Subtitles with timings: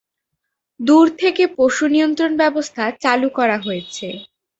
[0.79, 4.07] দূর থেকে পশু নিয়ন্ত্রণ ব্যবস্থা চালু করা হয়েছে।